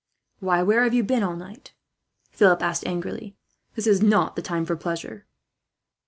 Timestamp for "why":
0.39-0.63